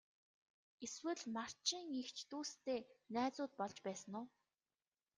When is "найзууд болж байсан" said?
3.13-4.13